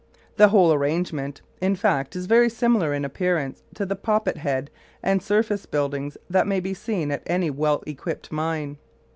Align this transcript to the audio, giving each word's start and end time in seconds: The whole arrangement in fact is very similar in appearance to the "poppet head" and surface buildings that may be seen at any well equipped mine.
The 0.37 0.47
whole 0.47 0.73
arrangement 0.73 1.43
in 1.61 1.75
fact 1.75 2.15
is 2.15 2.25
very 2.25 2.49
similar 2.49 2.91
in 2.91 3.05
appearance 3.05 3.61
to 3.75 3.85
the 3.85 3.95
"poppet 3.95 4.37
head" 4.37 4.71
and 5.03 5.21
surface 5.21 5.67
buildings 5.67 6.17
that 6.27 6.47
may 6.47 6.59
be 6.59 6.73
seen 6.73 7.11
at 7.11 7.21
any 7.27 7.51
well 7.51 7.83
equipped 7.85 8.31
mine. 8.31 8.79